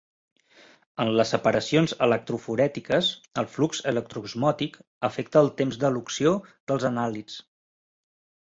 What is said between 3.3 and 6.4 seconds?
el flux electroosmòtic afecta el temps d'elució